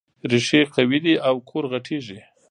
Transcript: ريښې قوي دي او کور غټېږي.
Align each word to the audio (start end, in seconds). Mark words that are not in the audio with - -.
ريښې 0.31 0.61
قوي 0.75 0.99
دي 1.05 1.13
او 1.27 1.35
کور 1.49 1.63
غټېږي. 1.71 2.19